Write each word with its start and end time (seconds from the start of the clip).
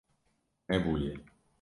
Nebûye. 0.69 1.13